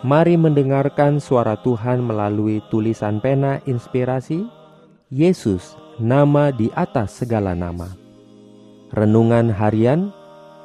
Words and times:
Mari 0.00 0.40
mendengarkan 0.40 1.20
suara 1.20 1.60
Tuhan 1.60 2.00
melalui 2.00 2.64
tulisan 2.72 3.20
pena 3.20 3.60
inspirasi 3.68 4.48
Yesus, 5.12 5.76
nama 6.00 6.48
di 6.48 6.72
atas 6.72 7.20
segala 7.20 7.52
nama. 7.52 7.84
Renungan 8.96 9.52
harian 9.52 10.08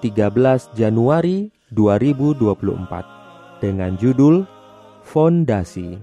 13 0.00 0.72
Januari 0.72 1.52
2024 1.76 3.60
dengan 3.60 4.00
judul 4.00 4.48
Fondasi. 5.04 6.00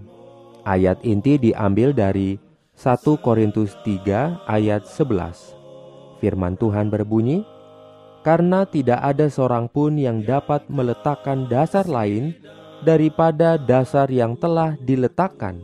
Ayat 0.61 1.01
inti 1.01 1.41
diambil 1.41 1.97
dari 1.97 2.37
1 2.77 3.17
Korintus 3.25 3.73
3 3.81 4.37
ayat 4.45 4.85
11. 4.85 5.57
Firman 6.21 6.61
Tuhan 6.61 6.93
berbunyi, 6.93 7.41
"Karena 8.21 8.69
tidak 8.69 9.01
ada 9.01 9.25
seorang 9.33 9.65
pun 9.65 9.97
yang 9.97 10.21
dapat 10.21 10.69
meletakkan 10.69 11.49
dasar 11.49 11.89
lain 11.89 12.37
daripada 12.83 13.55
dasar 13.55 14.11
yang 14.11 14.35
telah 14.35 14.75
diletakkan, 14.81 15.63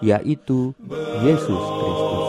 yaitu 0.00 0.72
Yesus 1.20 1.60
Kristus. 1.60 2.24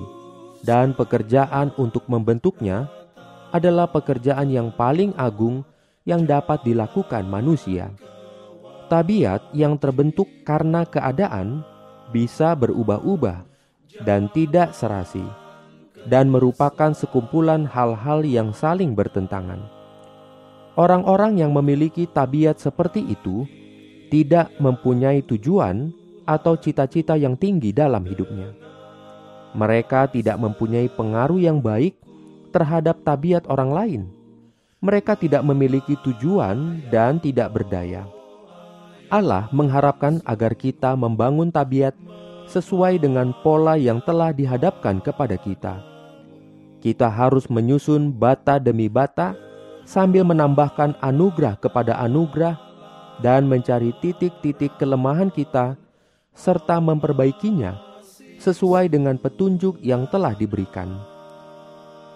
dan 0.64 0.96
pekerjaan 0.96 1.76
untuk 1.76 2.08
membentuknya 2.08 2.88
adalah 3.52 3.92
pekerjaan 3.92 4.48
yang 4.48 4.72
paling 4.72 5.12
agung 5.20 5.68
yang 6.08 6.24
dapat 6.24 6.64
dilakukan 6.64 7.28
manusia. 7.28 7.92
Tabiat 8.88 9.52
yang 9.52 9.76
terbentuk 9.76 10.32
karena 10.48 10.88
keadaan 10.88 11.62
bisa 12.16 12.56
berubah-ubah 12.56 13.44
dan 14.08 14.30
tidak 14.32 14.72
serasi 14.74 15.43
dan 16.08 16.28
merupakan 16.28 16.92
sekumpulan 16.92 17.64
hal-hal 17.64 18.24
yang 18.28 18.52
saling 18.52 18.92
bertentangan. 18.92 19.60
Orang-orang 20.74 21.38
yang 21.38 21.54
memiliki 21.54 22.10
tabiat 22.10 22.58
seperti 22.58 23.06
itu 23.06 23.46
tidak 24.10 24.50
mempunyai 24.58 25.22
tujuan 25.22 25.94
atau 26.26 26.58
cita-cita 26.58 27.14
yang 27.14 27.38
tinggi 27.38 27.70
dalam 27.70 28.02
hidupnya. 28.10 28.58
Mereka 29.54 30.10
tidak 30.10 30.42
mempunyai 30.42 30.90
pengaruh 30.90 31.38
yang 31.38 31.62
baik 31.62 31.94
terhadap 32.50 33.06
tabiat 33.06 33.46
orang 33.46 33.72
lain. 33.72 34.02
Mereka 34.82 35.16
tidak 35.16 35.46
memiliki 35.46 35.94
tujuan 36.02 36.82
dan 36.90 37.22
tidak 37.22 37.54
berdaya. 37.54 38.10
Allah 39.14 39.46
mengharapkan 39.54 40.26
agar 40.26 40.58
kita 40.58 40.98
membangun 40.98 41.54
tabiat 41.54 41.94
sesuai 42.50 42.98
dengan 42.98 43.30
pola 43.46 43.78
yang 43.78 44.02
telah 44.02 44.34
dihadapkan 44.34 45.00
kepada 45.00 45.38
kita 45.38 45.93
kita 46.84 47.08
harus 47.08 47.48
menyusun 47.48 48.12
bata 48.12 48.60
demi 48.60 48.92
bata 48.92 49.40
sambil 49.88 50.28
menambahkan 50.28 51.00
anugerah 51.00 51.56
kepada 51.56 51.96
anugerah 52.04 52.60
dan 53.24 53.48
mencari 53.48 53.96
titik-titik 54.04 54.76
kelemahan 54.76 55.32
kita 55.32 55.80
serta 56.36 56.84
memperbaikinya 56.84 57.80
sesuai 58.36 58.92
dengan 58.92 59.16
petunjuk 59.16 59.80
yang 59.80 60.04
telah 60.12 60.36
diberikan. 60.36 60.92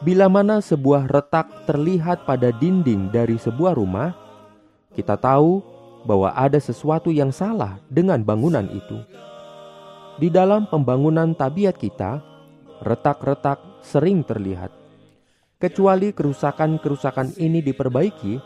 Bila 0.04 0.28
mana 0.28 0.60
sebuah 0.60 1.08
retak 1.08 1.48
terlihat 1.64 2.28
pada 2.28 2.52
dinding 2.52 3.08
dari 3.08 3.40
sebuah 3.40 3.72
rumah, 3.80 4.12
kita 4.92 5.16
tahu 5.16 5.64
bahwa 6.04 6.36
ada 6.36 6.60
sesuatu 6.60 7.08
yang 7.08 7.32
salah 7.32 7.80
dengan 7.88 8.20
bangunan 8.20 8.68
itu. 8.68 9.00
Di 10.20 10.28
dalam 10.28 10.68
pembangunan 10.68 11.32
tabiat 11.34 11.80
kita, 11.80 12.20
retak-retak 12.82 13.60
sering 13.82 14.22
terlihat. 14.26 14.74
Kecuali 15.58 16.14
kerusakan-kerusakan 16.14 17.38
ini 17.42 17.66
diperbaiki, 17.66 18.38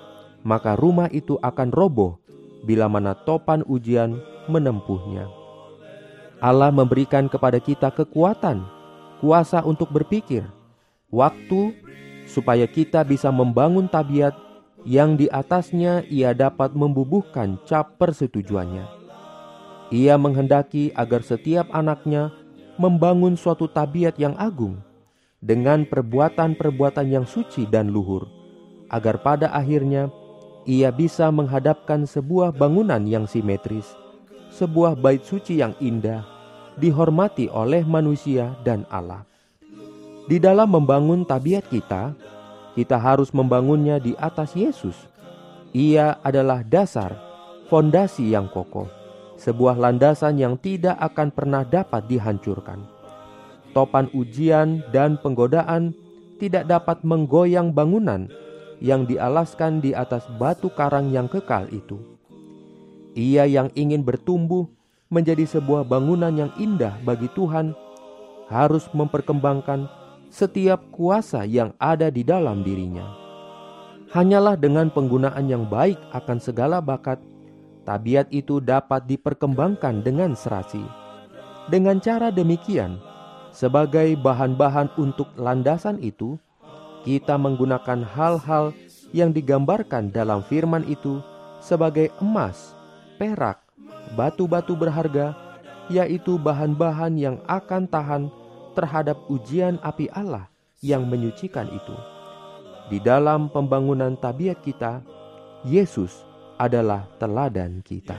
maka 0.48 0.80
rumah 0.80 1.12
itu 1.12 1.36
akan 1.44 1.70
roboh 1.70 2.18
bila 2.64 2.88
mana 2.88 3.12
topan 3.14 3.66
ujian 3.68 4.16
menempuhnya. 4.48 5.28
Allah 6.42 6.74
memberikan 6.74 7.30
kepada 7.30 7.62
kita 7.62 7.94
kekuatan, 7.94 8.66
kuasa 9.22 9.62
untuk 9.62 9.94
berpikir, 9.94 10.42
waktu 11.14 11.76
supaya 12.26 12.66
kita 12.66 13.06
bisa 13.06 13.30
membangun 13.30 13.86
tabiat 13.86 14.34
yang 14.88 15.14
di 15.14 15.30
atasnya 15.30 16.02
ia 16.10 16.34
dapat 16.34 16.74
membubuhkan 16.74 17.62
cap 17.70 18.02
persetujuannya. 18.02 18.88
Ia 19.92 20.16
menghendaki 20.16 20.96
agar 20.96 21.22
setiap 21.22 21.68
anaknya 21.76 22.34
membangun 22.82 23.38
suatu 23.38 23.70
tabiat 23.70 24.18
yang 24.18 24.34
agung 24.42 24.82
dengan 25.38 25.86
perbuatan-perbuatan 25.86 27.06
yang 27.06 27.26
suci 27.30 27.70
dan 27.70 27.94
luhur, 27.94 28.26
agar 28.90 29.22
pada 29.22 29.54
akhirnya 29.54 30.10
ia 30.66 30.90
bisa 30.90 31.30
menghadapkan 31.30 32.10
sebuah 32.10 32.50
bangunan 32.50 33.06
yang 33.06 33.30
simetris, 33.30 33.86
sebuah 34.50 34.98
bait 34.98 35.22
suci 35.22 35.62
yang 35.62 35.78
indah, 35.78 36.26
dihormati 36.82 37.46
oleh 37.54 37.86
manusia 37.86 38.58
dan 38.66 38.82
Allah. 38.90 39.22
Di 40.26 40.42
dalam 40.42 40.74
membangun 40.74 41.22
tabiat 41.22 41.70
kita, 41.70 42.18
kita 42.74 42.98
harus 42.98 43.30
membangunnya 43.30 44.02
di 44.02 44.18
atas 44.18 44.58
Yesus. 44.58 44.98
Ia 45.74 46.18
adalah 46.26 46.66
dasar, 46.66 47.14
fondasi 47.70 48.34
yang 48.34 48.50
kokoh 48.50 49.01
sebuah 49.42 49.74
landasan 49.74 50.38
yang 50.38 50.54
tidak 50.62 50.94
akan 51.02 51.34
pernah 51.34 51.66
dapat 51.66 52.06
dihancurkan. 52.06 52.86
Topan 53.74 54.06
ujian 54.14 54.86
dan 54.94 55.18
penggodaan 55.18 55.98
tidak 56.38 56.70
dapat 56.70 57.02
menggoyang 57.02 57.74
bangunan 57.74 58.30
yang 58.78 59.10
dialaskan 59.10 59.82
di 59.82 59.98
atas 59.98 60.30
batu 60.38 60.70
karang 60.70 61.10
yang 61.10 61.26
kekal 61.26 61.66
itu. 61.74 61.98
Ia 63.18 63.50
yang 63.50 63.74
ingin 63.74 64.06
bertumbuh 64.06 64.70
menjadi 65.10 65.44
sebuah 65.44 65.90
bangunan 65.90 66.32
yang 66.32 66.52
indah 66.62 67.02
bagi 67.02 67.28
Tuhan 67.34 67.74
harus 68.48 68.86
memperkembangkan 68.94 69.90
setiap 70.32 70.80
kuasa 70.94 71.44
yang 71.44 71.76
ada 71.82 72.08
di 72.08 72.24
dalam 72.24 72.64
dirinya. 72.64 73.04
Hanyalah 74.12 74.60
dengan 74.60 74.92
penggunaan 74.92 75.48
yang 75.48 75.68
baik 75.68 76.00
akan 76.12 76.38
segala 76.40 76.84
bakat 76.84 77.20
tabiat 77.84 78.30
itu 78.30 78.62
dapat 78.62 79.06
diperkembangkan 79.10 80.06
dengan 80.06 80.38
serasi. 80.38 80.82
Dengan 81.70 82.02
cara 82.02 82.34
demikian, 82.34 82.98
sebagai 83.52 84.16
bahan-bahan 84.18 84.92
untuk 84.98 85.30
landasan 85.38 86.00
itu, 86.02 86.40
kita 87.04 87.36
menggunakan 87.36 88.06
hal-hal 88.06 88.72
yang 89.12 89.34
digambarkan 89.36 90.14
dalam 90.14 90.42
firman 90.46 90.86
itu 90.88 91.20
sebagai 91.60 92.10
emas, 92.24 92.74
perak, 93.20 93.62
batu-batu 94.16 94.74
berharga, 94.74 95.36
yaitu 95.92 96.40
bahan-bahan 96.40 97.14
yang 97.20 97.38
akan 97.46 97.86
tahan 97.86 98.24
terhadap 98.74 99.20
ujian 99.28 99.76
api 99.84 100.08
Allah 100.16 100.48
yang 100.80 101.06
menyucikan 101.06 101.68
itu. 101.70 101.96
Di 102.88 102.98
dalam 103.04 103.48
pembangunan 103.52 104.16
tabiat 104.16 104.64
kita, 104.64 105.04
Yesus 105.68 106.31
adalah 106.62 107.10
teladan 107.18 107.82
kita. 107.82 108.14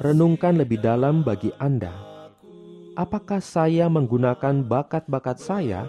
Renungkan 0.00 0.56
lebih 0.56 0.80
dalam 0.80 1.20
bagi 1.20 1.52
Anda. 1.60 1.92
Apakah 2.96 3.44
saya 3.44 3.92
menggunakan 3.92 4.64
bakat-bakat 4.64 5.36
saya 5.36 5.84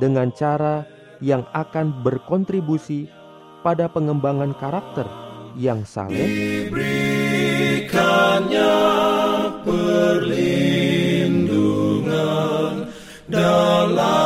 dengan 0.00 0.32
cara 0.32 0.88
yang 1.20 1.44
akan 1.52 2.00
berkontribusi 2.00 3.12
pada 3.60 3.92
pengembangan 3.92 4.56
karakter 4.56 5.06
yang 5.60 5.84
saleh, 5.84 6.28
dalam 13.28 14.23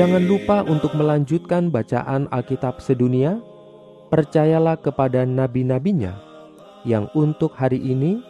Jangan 0.00 0.24
lupa 0.24 0.64
untuk 0.64 0.96
melanjutkan 0.96 1.68
bacaan 1.68 2.24
Alkitab 2.32 2.80
sedunia. 2.80 3.36
Percayalah 4.08 4.80
kepada 4.80 5.28
nabi-nabinya 5.28 6.16
yang 6.88 7.12
untuk 7.12 7.52
hari 7.52 7.76
ini 7.76 8.24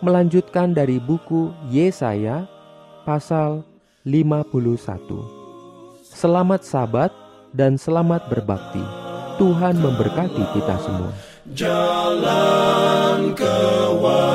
melanjutkan 0.00 0.72
dari 0.72 0.96
buku 0.96 1.52
Yesaya 1.68 2.48
pasal 3.04 3.60
51. 4.08 6.00
Selamat 6.00 6.64
sabat 6.64 7.12
dan 7.52 7.76
selamat 7.76 8.32
berbakti. 8.32 8.80
Tuhan 9.36 9.84
memberkati 9.84 10.44
kita 10.56 10.80
semua. 10.80 11.12
Jalan 11.52 13.36
kewajiban. 13.36 14.32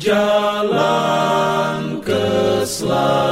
Jalan 0.00 0.93
love 2.82 3.23